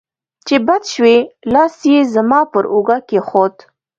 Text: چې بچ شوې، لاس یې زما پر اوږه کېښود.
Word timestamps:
چې 0.47 0.55
بچ 0.67 0.83
شوې، 0.95 1.17
لاس 1.53 1.75
یې 1.91 1.99
زما 2.13 2.39
پر 2.51 2.65
اوږه 2.73 2.97
کېښود. 3.09 3.55